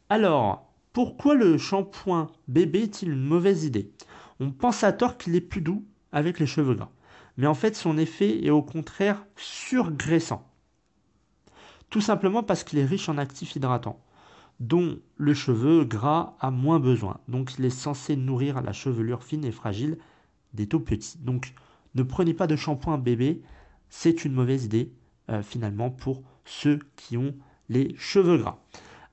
Alors, 0.08 0.72
pourquoi 0.92 1.34
le 1.34 1.58
shampoing 1.58 2.30
bébé 2.48 2.84
est-il 2.84 3.10
une 3.10 3.22
mauvaise 3.22 3.64
idée? 3.64 3.90
On 4.40 4.50
pense 4.50 4.82
à 4.82 4.92
tort 4.92 5.18
qu'il 5.18 5.34
est 5.34 5.40
plus 5.40 5.60
doux 5.60 5.84
avec 6.12 6.40
les 6.40 6.46
cheveux 6.46 6.74
gras 6.74 6.90
mais 7.36 7.46
en 7.46 7.54
fait 7.54 7.76
son 7.76 7.98
effet 7.98 8.44
est 8.44 8.50
au 8.50 8.62
contraire 8.62 9.24
surgraissant. 9.36 10.48
Tout 11.90 12.00
simplement 12.00 12.42
parce 12.42 12.64
qu'il 12.64 12.78
est 12.78 12.84
riche 12.84 13.08
en 13.08 13.18
actifs 13.18 13.56
hydratants, 13.56 14.00
dont 14.60 14.98
le 15.16 15.34
cheveu 15.34 15.84
gras 15.84 16.36
a 16.40 16.50
moins 16.50 16.80
besoin. 16.80 17.20
Donc 17.28 17.58
il 17.58 17.64
est 17.64 17.70
censé 17.70 18.16
nourrir 18.16 18.62
la 18.62 18.72
chevelure 18.72 19.22
fine 19.22 19.44
et 19.44 19.52
fragile 19.52 19.98
des 20.54 20.66
tout 20.66 20.80
petits. 20.80 21.18
Donc 21.18 21.54
ne 21.94 22.02
prenez 22.02 22.34
pas 22.34 22.46
de 22.46 22.56
shampoing 22.56 22.98
bébé, 22.98 23.42
c'est 23.88 24.24
une 24.24 24.32
mauvaise 24.32 24.64
idée 24.64 24.92
euh, 25.30 25.42
finalement 25.42 25.90
pour 25.90 26.22
ceux 26.44 26.80
qui 26.96 27.16
ont 27.16 27.34
les 27.68 27.94
cheveux 27.96 28.38
gras. 28.38 28.58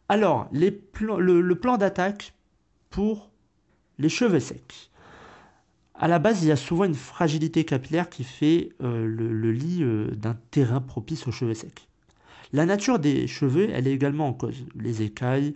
Alors, 0.09 0.47
le 0.51 1.53
plan 1.53 1.77
d'attaque 1.77 2.33
pour 2.89 3.31
les 3.97 4.09
cheveux 4.09 4.39
secs. 4.39 4.91
À 5.95 6.07
la 6.07 6.19
base, 6.19 6.43
il 6.43 6.47
y 6.47 6.51
a 6.51 6.55
souvent 6.55 6.85
une 6.85 6.95
fragilité 6.95 7.65
capillaire 7.65 8.09
qui 8.09 8.23
fait 8.23 8.69
euh, 8.81 9.05
le, 9.05 9.51
lit 9.51 9.83
euh, 9.83 10.11
d'un 10.11 10.35
terrain 10.51 10.81
propice 10.81 11.27
aux 11.27 11.31
cheveux 11.31 11.53
secs. 11.53 11.87
La 12.53 12.65
nature 12.65 12.99
des 12.99 13.27
cheveux, 13.27 13.69
elle 13.71 13.87
est 13.87 13.93
également 13.93 14.27
en 14.27 14.33
cause. 14.33 14.65
Les 14.75 15.01
écailles 15.01 15.55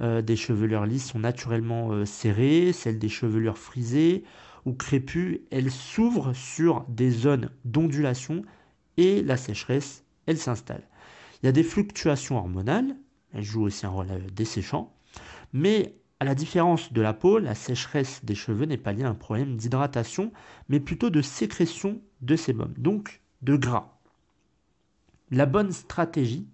euh, 0.00 0.22
des 0.22 0.36
chevelures 0.36 0.86
lisses 0.86 1.08
sont 1.08 1.18
naturellement 1.18 2.04
serrées, 2.04 2.72
celles 2.72 2.98
des 2.98 3.08
chevelures 3.08 3.58
frisées 3.58 4.24
ou 4.66 4.72
crépues, 4.72 5.42
elles 5.50 5.70
s'ouvrent 5.70 6.32
sur 6.34 6.84
des 6.88 7.10
zones 7.10 7.50
d'ondulation 7.64 8.42
et 8.96 9.22
la 9.22 9.36
sécheresse, 9.36 10.04
elle 10.26 10.38
s'installe. 10.38 10.82
Il 11.42 11.46
y 11.46 11.48
a 11.48 11.52
des 11.52 11.62
fluctuations 11.62 12.38
hormonales, 12.38 12.96
elles 13.34 13.42
jouent 13.42 13.64
aussi 13.64 13.86
un 13.86 13.90
rôle 13.90 14.08
desséchant, 14.34 14.94
mais 15.52 15.96
à 16.20 16.24
la 16.24 16.34
différence 16.34 16.92
de 16.92 17.02
la 17.02 17.12
peau, 17.12 17.38
la 17.38 17.54
sécheresse 17.54 18.24
des 18.24 18.34
cheveux 18.34 18.64
n'est 18.64 18.78
pas 18.78 18.92
liée 18.92 19.02
à 19.02 19.08
un 19.08 19.14
problème 19.14 19.56
d'hydratation, 19.56 20.32
mais 20.68 20.80
plutôt 20.80 21.10
de 21.10 21.20
sécrétion 21.20 22.00
de 22.22 22.36
sébum, 22.36 22.72
donc 22.78 23.20
de 23.42 23.56
gras. 23.56 23.93
La 25.30 25.46
bonne 25.46 25.72
stratégie 25.72 26.46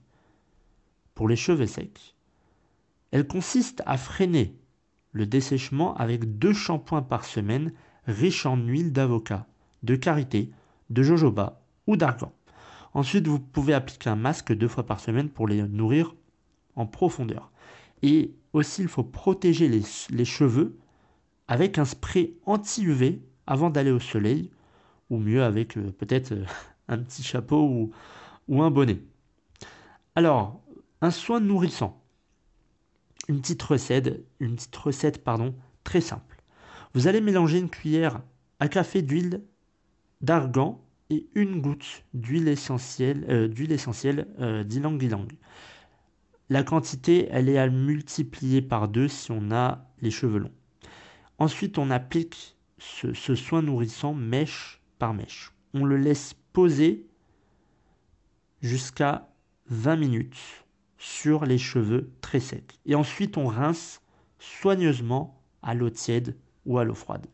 pour 1.14 1.28
les 1.28 1.36
cheveux 1.36 1.66
secs, 1.66 2.14
elle 3.10 3.26
consiste 3.26 3.82
à 3.86 3.96
freiner 3.96 4.54
le 5.12 5.26
dessèchement 5.26 5.94
avec 5.96 6.38
deux 6.38 6.52
shampoings 6.52 7.02
par 7.02 7.24
semaine 7.24 7.72
riches 8.06 8.46
en 8.46 8.56
huile 8.56 8.92
d'avocat, 8.92 9.46
de 9.82 9.96
karité, 9.96 10.50
de 10.88 11.02
jojoba 11.02 11.60
ou 11.86 11.96
d'argan. 11.96 12.32
Ensuite, 12.94 13.26
vous 13.26 13.40
pouvez 13.40 13.74
appliquer 13.74 14.10
un 14.10 14.16
masque 14.16 14.52
deux 14.52 14.68
fois 14.68 14.86
par 14.86 15.00
semaine 15.00 15.28
pour 15.28 15.48
les 15.48 15.62
nourrir 15.62 16.14
en 16.76 16.86
profondeur. 16.86 17.50
Et 18.02 18.32
aussi, 18.52 18.82
il 18.82 18.88
faut 18.88 19.04
protéger 19.04 19.68
les, 19.68 20.24
cheveux 20.24 20.78
avec 21.48 21.78
un 21.78 21.84
spray 21.84 22.34
anti-UV 22.46 23.20
avant 23.46 23.70
d'aller 23.70 23.90
au 23.90 24.00
soleil, 24.00 24.50
ou 25.08 25.18
mieux 25.18 25.42
avec 25.42 25.76
euh, 25.76 25.90
peut-être 25.90 26.32
euh, 26.32 26.44
un 26.88 26.98
petit 26.98 27.22
chapeau 27.22 27.62
ou, 27.62 27.90
un 28.58 28.70
bonnet. 28.70 28.98
Alors, 30.16 30.60
un 31.00 31.10
soin 31.10 31.40
nourrissant. 31.40 32.02
Une 33.28 33.40
petite 33.40 33.62
recette, 33.62 34.24
une 34.40 34.56
petite 34.56 34.76
recette 34.76 35.22
pardon, 35.22 35.54
très 35.84 36.00
simple. 36.00 36.42
Vous 36.94 37.06
allez 37.06 37.20
mélanger 37.20 37.58
une 37.58 37.70
cuillère 37.70 38.20
à 38.58 38.68
café 38.68 39.02
d'huile 39.02 39.42
d'argan 40.20 40.84
et 41.10 41.28
une 41.34 41.60
goutte 41.60 42.04
d'huile 42.12 42.48
essentielle, 42.48 43.24
euh, 43.28 43.48
d'huile 43.48 43.72
essentielle 43.72 44.26
d'ylang-ylang. 44.66 45.28
La 46.48 46.64
quantité, 46.64 47.28
elle 47.30 47.48
est 47.48 47.58
à 47.58 47.68
multiplier 47.68 48.60
par 48.60 48.88
deux 48.88 49.06
si 49.06 49.30
on 49.30 49.52
a 49.52 49.86
les 50.02 50.10
cheveux 50.10 50.40
longs. 50.40 50.52
Ensuite, 51.38 51.78
on 51.78 51.90
applique 51.90 52.56
ce, 52.78 53.14
soin 53.34 53.62
nourrissant 53.62 54.14
mèche 54.14 54.82
par 54.98 55.14
mèche. 55.14 55.52
On 55.74 55.84
le 55.84 55.96
laisse 55.96 56.34
poser 56.52 57.06
jusqu'à 58.60 59.28
20 59.66 59.96
minutes 59.96 60.64
sur 60.98 61.44
les 61.44 61.58
cheveux 61.58 62.10
très 62.20 62.40
secs. 62.40 62.78
Et 62.86 62.94
ensuite, 62.94 63.36
on 63.36 63.46
rince 63.46 64.02
soigneusement 64.38 65.42
à 65.62 65.74
l'eau 65.74 65.90
tiède 65.90 66.36
ou 66.66 66.78
à 66.78 66.84
l'eau 66.84 66.94
froide. 66.94 67.26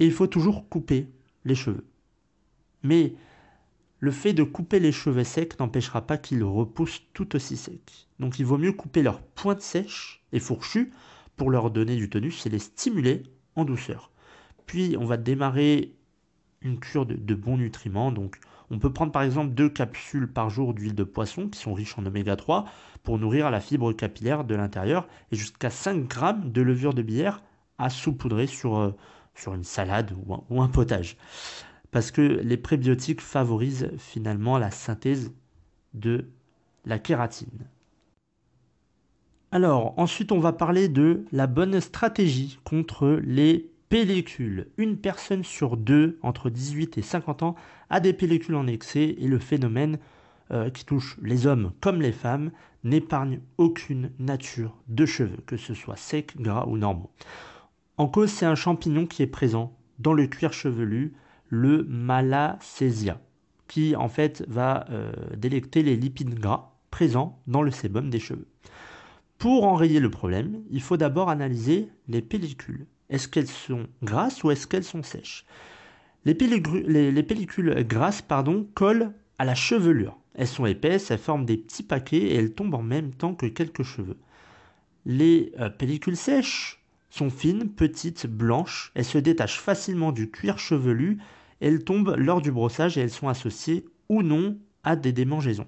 Et 0.00 0.06
il 0.06 0.12
faut 0.12 0.26
toujours 0.26 0.68
couper 0.68 1.08
les 1.44 1.54
cheveux. 1.54 1.86
Mais 2.82 3.14
le 3.98 4.10
fait 4.10 4.32
de 4.32 4.44
couper 4.44 4.78
les 4.78 4.92
cheveux 4.92 5.24
secs 5.24 5.58
n'empêchera 5.58 6.06
pas 6.06 6.18
qu'ils 6.18 6.44
repoussent 6.44 7.02
tout 7.14 7.34
aussi 7.34 7.56
secs. 7.56 8.08
Donc 8.20 8.38
il 8.38 8.46
vaut 8.46 8.58
mieux 8.58 8.72
couper 8.72 9.02
leurs 9.02 9.20
pointes 9.20 9.60
sèches 9.60 10.22
et 10.32 10.38
fourchues 10.38 10.92
pour 11.36 11.50
leur 11.50 11.70
donner 11.70 11.96
du 11.96 12.08
tonus 12.08 12.46
et 12.46 12.50
les 12.50 12.58
stimuler 12.58 13.24
en 13.56 13.64
douceur. 13.64 14.12
Puis 14.66 14.96
on 14.98 15.04
va 15.04 15.16
démarrer 15.16 15.96
une 16.60 16.78
cure 16.78 17.06
de, 17.06 17.34
bons 17.34 17.56
nutriments. 17.56 18.12
Donc 18.12 18.38
on 18.70 18.78
peut 18.78 18.92
prendre 18.92 19.12
par 19.12 19.22
exemple 19.22 19.54
deux 19.54 19.68
capsules 19.68 20.30
par 20.30 20.50
jour 20.50 20.74
d'huile 20.74 20.94
de 20.94 21.04
poisson 21.04 21.48
qui 21.48 21.58
sont 21.58 21.74
riches 21.74 21.98
en 21.98 22.06
oméga 22.06 22.36
3 22.36 22.64
pour 23.02 23.18
nourrir 23.18 23.50
la 23.50 23.60
fibre 23.60 23.92
capillaire 23.92 24.44
de 24.44 24.54
l'intérieur 24.54 25.08
et 25.32 25.36
jusqu'à 25.36 25.70
5 25.70 26.06
grammes 26.06 26.52
de 26.52 26.62
levure 26.62 26.94
de 26.94 27.02
bière 27.02 27.42
à 27.78 27.90
saupoudrer 27.90 28.46
sur, 28.46 28.76
euh, 28.76 28.94
sur 29.34 29.54
une 29.54 29.64
salade 29.64 30.14
ou 30.50 30.62
un 30.62 30.68
potage 30.68 31.16
parce 31.90 32.10
que 32.10 32.22
les 32.22 32.56
prébiotiques 32.56 33.20
favorisent 33.20 33.90
finalement 33.98 34.58
la 34.58 34.70
synthèse 34.70 35.32
de 35.94 36.28
la 36.84 36.98
kératine. 36.98 37.66
Alors, 39.50 39.94
ensuite, 39.98 40.32
on 40.32 40.40
va 40.40 40.52
parler 40.52 40.88
de 40.88 41.24
la 41.32 41.46
bonne 41.46 41.80
stratégie 41.80 42.58
contre 42.64 43.18
les 43.24 43.70
pellicules. 43.88 44.68
Une 44.76 44.96
personne 44.96 45.44
sur 45.44 45.76
deux, 45.76 46.18
entre 46.22 46.50
18 46.50 46.98
et 46.98 47.02
50 47.02 47.42
ans, 47.42 47.54
a 47.90 48.00
des 48.00 48.12
pellicules 48.12 48.54
en 48.54 48.66
excès 48.66 49.16
et 49.18 49.26
le 49.26 49.38
phénomène 49.38 49.98
euh, 50.50 50.70
qui 50.70 50.84
touche 50.84 51.18
les 51.22 51.46
hommes 51.46 51.72
comme 51.80 52.00
les 52.00 52.12
femmes 52.12 52.50
n'épargne 52.84 53.40
aucune 53.56 54.12
nature 54.18 54.76
de 54.88 55.04
cheveux, 55.04 55.42
que 55.46 55.56
ce 55.56 55.74
soit 55.74 55.96
sec, 55.96 56.40
gras 56.40 56.66
ou 56.66 56.78
normaux. 56.78 57.10
En 57.96 58.06
cause, 58.06 58.30
c'est 58.30 58.46
un 58.46 58.54
champignon 58.54 59.06
qui 59.06 59.22
est 59.22 59.26
présent 59.26 59.76
dans 59.98 60.12
le 60.12 60.26
cuir 60.26 60.52
chevelu, 60.52 61.14
le 61.48 61.84
Malassezia, 61.84 63.20
qui 63.66 63.96
en 63.96 64.08
fait 64.08 64.44
va 64.48 64.86
euh, 64.90 65.12
délecter 65.36 65.82
les 65.82 65.96
lipides 65.96 66.38
gras 66.38 66.76
présents 66.90 67.40
dans 67.46 67.62
le 67.62 67.70
sébum 67.70 68.08
des 68.08 68.20
cheveux. 68.20 68.46
Pour 69.38 69.64
enrayer 69.64 70.00
le 70.00 70.10
problème, 70.10 70.62
il 70.70 70.80
faut 70.80 70.96
d'abord 70.96 71.30
analyser 71.30 71.88
les 72.08 72.22
pellicules. 72.22 72.86
Est-ce 73.10 73.28
qu'elles 73.28 73.48
sont 73.48 73.86
grasses 74.02 74.42
ou 74.44 74.50
est-ce 74.50 74.66
qu'elles 74.66 74.84
sont 74.84 75.02
sèches? 75.02 75.46
Les 76.24 76.34
pellicules, 76.34 76.84
les, 76.86 77.22
pellicules 77.22 77.84
grasses 77.86 78.22
pardon, 78.22 78.66
collent 78.74 79.12
à 79.38 79.44
la 79.44 79.54
chevelure. 79.54 80.18
Elles 80.34 80.46
sont 80.46 80.66
épaisses, 80.66 81.10
elles 81.10 81.18
forment 81.18 81.46
des 81.46 81.56
petits 81.56 81.82
paquets 81.82 82.18
et 82.18 82.34
elles 82.34 82.54
tombent 82.54 82.74
en 82.74 82.82
même 82.82 83.12
temps 83.12 83.34
que 83.34 83.46
quelques 83.46 83.82
cheveux. 83.82 84.18
Les 85.06 85.52
euh, 85.58 85.70
pellicules 85.70 86.16
sèches 86.16 86.84
sont 87.10 87.30
fines, 87.30 87.70
petites, 87.70 88.26
blanches. 88.26 88.92
Elles 88.94 89.04
se 89.04 89.18
détachent 89.18 89.60
facilement 89.60 90.12
du 90.12 90.30
cuir 90.30 90.58
chevelu. 90.58 91.18
Elles 91.60 91.84
tombent 91.84 92.14
lors 92.16 92.42
du 92.42 92.52
brossage 92.52 92.98
et 92.98 93.00
elles 93.00 93.10
sont 93.10 93.28
associées 93.28 93.86
ou 94.08 94.22
non 94.22 94.58
à 94.84 94.96
des 94.96 95.12
démangeaisons. 95.12 95.66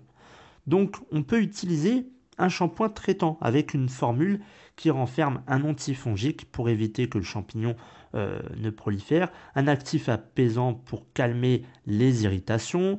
Donc 0.66 0.96
on 1.10 1.22
peut 1.22 1.40
utiliser 1.40 2.06
un 2.38 2.48
shampoing 2.48 2.90
traitant 2.90 3.38
avec 3.40 3.74
une 3.74 3.88
formule 3.88 4.40
qui 4.80 4.88
renferme 4.88 5.42
un 5.46 5.64
antifongique 5.64 6.50
pour 6.50 6.70
éviter 6.70 7.10
que 7.10 7.18
le 7.18 7.24
champignon 7.24 7.76
euh, 8.14 8.40
ne 8.56 8.70
prolifère, 8.70 9.30
un 9.54 9.68
actif 9.68 10.08
apaisant 10.08 10.72
pour 10.72 11.12
calmer 11.12 11.66
les 11.84 12.24
irritations, 12.24 12.98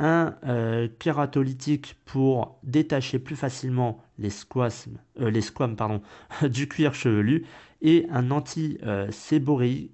un 0.00 0.34
euh, 0.44 0.88
kératolytique 0.98 1.94
pour 2.04 2.58
détacher 2.64 3.20
plus 3.20 3.36
facilement 3.36 4.02
les, 4.18 4.30
euh, 4.56 5.40
squames 5.40 5.76
du 6.50 6.66
cuir 6.66 6.94
chevelu 6.94 7.46
et 7.80 8.08
un 8.10 8.32
anti-séborique 8.32 9.92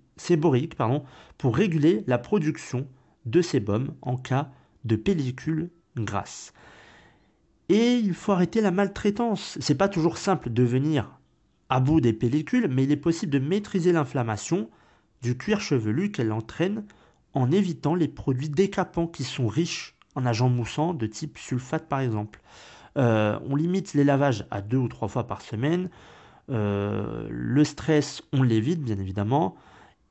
pour 1.37 1.55
réguler 1.55 2.03
la 2.07 2.17
production 2.17 2.89
de 3.27 3.43
sébum 3.43 3.95
en 4.01 4.17
cas 4.17 4.49
de 4.87 4.97
pellicule 4.97 5.69
grasse. 5.99 6.55
Et 7.69 7.97
il 7.97 8.15
faut 8.15 8.33
arrêter 8.33 8.63
la 8.63 8.71
maltraitance. 8.71 9.59
C'est 9.61 9.75
pas 9.75 9.91
toujours 9.91 10.17
simple 10.17 10.49
de 10.49 10.63
venir 10.63 11.11
à 11.69 11.81
bout 11.81 12.01
des 12.01 12.13
pellicules, 12.13 12.69
mais 12.69 12.85
il 12.85 12.93
est 12.93 12.97
possible 12.97 13.33
de 13.33 13.39
maîtriser 13.39 13.93
l'inflammation 13.93 14.71
du 15.23 15.37
cuir 15.37 15.61
chevelu 15.61 16.13
qu'elle 16.13 16.33
entraîne 16.33 16.85
en 17.35 17.51
évitant 17.51 17.95
les 17.95 18.09
produits 18.09 18.49
décapants 18.49 19.07
qui 19.07 19.25
sont 19.25 19.47
riches 19.47 19.97
en 20.15 20.25
agents 20.25 20.49
moussants 20.49 20.95
de 20.95 21.07
type 21.07 21.39
sulfate 21.39 21.89
par 21.89 22.01
exemple. 22.01 22.41
Euh, 22.97 23.39
on 23.49 23.57
limite 23.57 23.95
les 23.95 24.05
lavages 24.05 24.47
à 24.51 24.63
deux 24.63 24.79
ou 24.79 24.89
trois 24.89 25.09
fois 25.09 25.27
par 25.27 25.43
semaine. 25.43 25.91
Euh, 26.49 27.27
le 27.31 27.65
stress, 27.65 28.23
on 28.33 28.43
l'évite 28.43 28.83
bien 28.83 28.99
évidemment. 28.99 29.57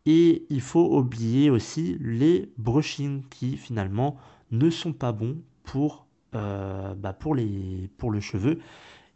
Et 0.05 0.45
il 0.49 0.61
faut 0.61 0.97
oublier 0.97 1.49
aussi 1.49 1.97
les 1.99 2.51
brushings 2.57 3.23
qui 3.29 3.57
finalement 3.57 4.17
ne 4.51 4.69
sont 4.69 4.93
pas 4.93 5.11
bons 5.11 5.37
pour, 5.63 6.05
euh, 6.35 6.93
bah, 6.93 7.13
pour, 7.13 7.33
les, 7.33 7.89
pour 7.97 8.11
le 8.11 8.19
cheveu 8.19 8.59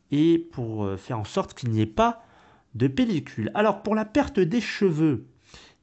et 0.09 0.39
pour 0.51 0.97
faire 0.97 1.19
en 1.19 1.23
sorte 1.23 1.53
qu'il 1.53 1.69
n'y 1.69 1.81
ait 1.81 1.85
pas 1.85 2.23
de 2.75 2.87
pellicule. 2.87 3.51
Alors 3.53 3.83
pour 3.83 3.95
la 3.95 4.05
perte 4.05 4.39
des 4.39 4.61
cheveux, 4.61 5.25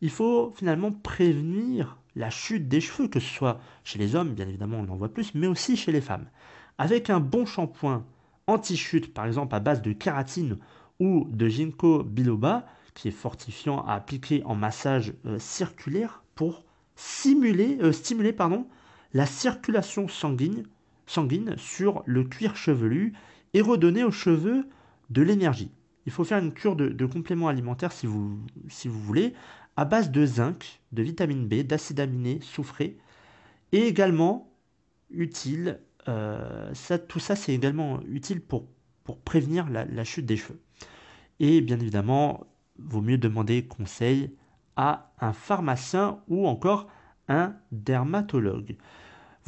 il 0.00 0.10
faut 0.10 0.52
finalement 0.56 0.92
prévenir 0.92 1.98
la 2.14 2.30
chute 2.30 2.68
des 2.68 2.80
cheveux, 2.80 3.08
que 3.08 3.20
ce 3.20 3.28
soit 3.28 3.60
chez 3.84 3.98
les 3.98 4.14
hommes, 4.14 4.34
bien 4.34 4.48
évidemment 4.48 4.78
on 4.78 4.92
en 4.92 4.96
voit 4.96 5.12
plus, 5.12 5.34
mais 5.34 5.46
aussi 5.46 5.76
chez 5.76 5.92
les 5.92 6.00
femmes. 6.00 6.26
Avec 6.78 7.10
un 7.10 7.20
bon 7.20 7.46
shampoing 7.46 8.04
anti-chute, 8.46 9.12
par 9.12 9.26
exemple 9.26 9.54
à 9.54 9.60
base 9.60 9.82
de 9.82 9.92
kératine 9.92 10.58
ou 11.00 11.26
de 11.30 11.48
ginkgo 11.48 12.02
biloba, 12.02 12.66
qui 12.94 13.08
est 13.08 13.12
fortifiant 13.12 13.84
à 13.84 13.92
appliquer 13.92 14.42
en 14.44 14.54
massage 14.54 15.12
euh, 15.26 15.38
circulaire 15.38 16.22
pour 16.34 16.64
euh, 17.26 17.92
stimuler 17.92 18.34
la 19.12 19.26
circulation 19.26 20.08
sanguine, 20.08 20.64
sanguine 21.06 21.54
sur 21.58 22.02
le 22.06 22.24
cuir 22.24 22.56
chevelu 22.56 23.12
et 23.54 23.60
redonner 23.60 24.02
aux 24.02 24.10
cheveux 24.10 24.66
de 25.10 25.22
l'énergie. 25.22 25.70
Il 26.06 26.12
faut 26.12 26.25
faire 26.25 26.38
une 26.38 26.52
cure 26.52 26.76
de, 26.76 27.06
compléments 27.06 27.48
alimentaires 27.48 27.92
si 27.92 28.06
vous, 28.06 28.38
voulez, 28.86 29.34
à 29.76 29.84
base 29.84 30.10
de 30.10 30.25
zinc, 30.25 30.80
de 30.92 31.02
vitamine 31.02 31.46
B, 31.46 31.62
d'acide 31.62 32.00
aminé 32.00 32.40
soufré, 32.40 32.96
et 33.72 33.86
également 33.88 34.50
utile, 35.10 35.80
euh, 36.08 36.72
tout 37.08 37.18
ça 37.18 37.34
c'est 37.34 37.52
également 37.52 38.00
utile 38.08 38.40
pour, 38.40 38.66
pour 39.02 39.18
prévenir 39.20 39.68
la, 39.68 40.04
chute 40.04 40.26
des 40.26 40.36
cheveux. 40.36 40.60
Et 41.40 41.60
bien 41.60 41.78
évidemment, 41.78 42.46
vaut 42.78 43.02
mieux 43.02 43.18
demander 43.18 43.66
conseil 43.66 44.34
à 44.76 45.12
un 45.21 45.32
pharmacien 45.32 46.21
ou 46.28 46.47
encore 46.47 46.86
un 47.28 47.56
dermatologue. 47.73 48.76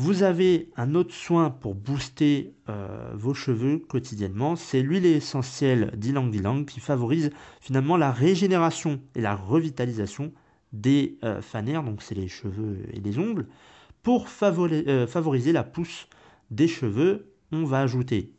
Vous 0.00 0.22
avez 0.22 0.70
un 0.76 0.94
autre 0.94 1.12
soin 1.12 1.50
pour 1.50 1.74
booster 1.74 2.54
euh, 2.68 3.10
vos 3.14 3.34
cheveux 3.34 3.80
quotidiennement, 3.80 4.54
c'est 4.54 4.80
l'huile 4.80 5.06
essentielle 5.06 5.90
d'Ilang 5.96 6.32
Ilang 6.32 6.64
qui 6.64 6.78
favorise 6.78 7.30
finalement 7.60 7.96
la 7.96 8.12
régénération 8.12 9.00
et 9.16 9.20
la 9.20 9.34
revitalisation 9.34 10.32
des 10.72 11.18
euh, 11.24 11.42
fanères, 11.42 11.82
donc 11.82 12.00
c'est 12.02 12.14
les 12.14 12.28
cheveux 12.28 12.86
et 12.92 13.00
les 13.00 13.18
ongles. 13.18 13.48
Pour 14.04 14.28
euh, 14.44 15.06
favoriser 15.08 15.50
la 15.50 15.64
pousse 15.64 16.06
des 16.52 16.68
cheveux, 16.68 17.32
on 17.50 17.64
va 17.64 17.80
ajouter 17.80 18.30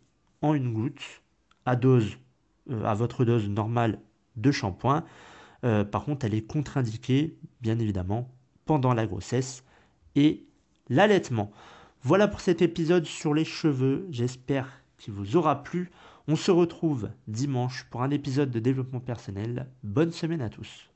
en 0.41 0.53
une 0.53 0.71
goutte 0.71 1.21
à 1.65 1.75
dose, 1.75 2.19
à 2.85 2.93
votre 2.93 3.25
dose 3.25 3.49
normale 3.49 3.99
de 4.37 4.51
shampoing. 4.51 5.03
par 5.61 6.05
contre, 6.05 6.25
elle 6.25 6.35
est 6.35 6.47
contre-indiquée, 6.47 7.37
bien 7.59 7.77
évidemment, 7.79 8.31
pendant 8.65 8.93
la 8.93 9.05
grossesse 9.05 9.65
et 10.15 10.45
l'allaitement. 10.89 11.51
Voilà 12.01 12.27
pour 12.27 12.41
cet 12.41 12.61
épisode 12.61 13.05
sur 13.05 13.33
les 13.33 13.45
cheveux, 13.45 14.07
j'espère 14.09 14.83
qu'il 14.97 15.13
vous 15.13 15.35
aura 15.35 15.63
plu. 15.63 15.91
On 16.27 16.35
se 16.35 16.51
retrouve 16.51 17.09
dimanche 17.27 17.85
pour 17.89 18.03
un 18.03 18.11
épisode 18.11 18.51
de 18.51 18.59
développement 18.59 18.99
personnel. 18.99 19.67
Bonne 19.83 20.11
semaine 20.11 20.41
à 20.41 20.49
tous. 20.49 20.89